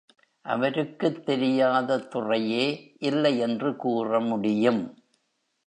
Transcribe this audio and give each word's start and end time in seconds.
அவருக்குத் 0.45 1.25
தெரியாத 1.25 1.99
துறையே 1.99 2.95
இல்லை 2.99 3.37
என்று 3.37 3.75
கூற 3.75 4.19
முடியும். 4.19 5.03